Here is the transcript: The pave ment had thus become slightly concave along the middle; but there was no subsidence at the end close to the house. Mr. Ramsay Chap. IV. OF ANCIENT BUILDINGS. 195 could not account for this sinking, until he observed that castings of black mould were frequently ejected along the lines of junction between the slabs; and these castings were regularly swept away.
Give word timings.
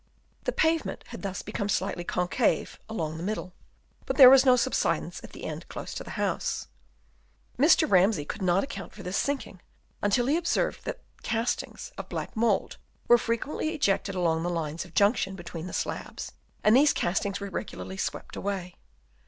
The 0.45 0.51
pave 0.51 0.83
ment 0.83 1.03
had 1.09 1.21
thus 1.21 1.43
become 1.43 1.69
slightly 1.69 2.03
concave 2.03 2.79
along 2.89 3.17
the 3.17 3.23
middle; 3.23 3.53
but 4.07 4.17
there 4.17 4.31
was 4.31 4.43
no 4.47 4.55
subsidence 4.55 5.23
at 5.23 5.31
the 5.33 5.43
end 5.45 5.69
close 5.69 5.93
to 5.93 6.03
the 6.03 6.17
house. 6.17 6.69
Mr. 7.59 7.87
Ramsay 7.87 8.25
Chap. 8.25 8.25
IV. 8.25 8.25
OF 8.25 8.25
ANCIENT 8.25 8.25
BUILDINGS. 8.25 8.27
195 8.27 8.27
could 8.27 8.41
not 8.41 8.63
account 8.63 8.93
for 8.93 9.03
this 9.03 9.17
sinking, 9.17 9.61
until 10.01 10.25
he 10.25 10.37
observed 10.37 10.85
that 10.85 11.01
castings 11.21 11.91
of 11.99 12.09
black 12.09 12.35
mould 12.35 12.77
were 13.07 13.19
frequently 13.19 13.75
ejected 13.75 14.15
along 14.15 14.41
the 14.41 14.49
lines 14.49 14.83
of 14.85 14.95
junction 14.95 15.35
between 15.35 15.67
the 15.67 15.71
slabs; 15.71 16.31
and 16.63 16.75
these 16.75 16.93
castings 16.93 17.39
were 17.39 17.51
regularly 17.51 17.95
swept 17.97 18.35
away. 18.35 18.73